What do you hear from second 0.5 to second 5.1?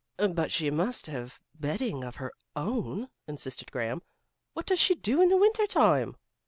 she must have bedding of her own," insisted Graham. "What does she